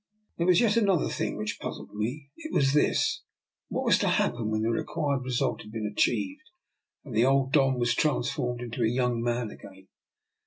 There 0.39 0.47
was 0.47 0.59
yet 0.59 0.77
another 0.77 1.09
thing 1.09 1.37
which 1.37 1.59
puzzled 1.59 1.93
me. 1.93 2.31
It 2.35 2.51
was 2.51 2.73
this— 2.73 3.21
what 3.69 3.85
was 3.85 3.99
to 3.99 4.07
happen 4.07 4.49
when 4.49 4.63
the 4.63 4.71
re 4.71 4.83
quired 4.83 5.23
result 5.23 5.61
had 5.61 5.71
been 5.71 5.85
achieved, 5.85 6.49
and 7.05 7.13
the 7.15 7.25
old 7.25 7.51
Don 7.51 7.77
was 7.77 7.93
transformed 7.93 8.61
into 8.61 8.81
a 8.81 8.87
young 8.89 9.21
man 9.21 9.51
again? 9.51 9.89